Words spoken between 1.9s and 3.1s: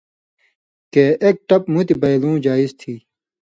بئ لُوں جائز تھی۔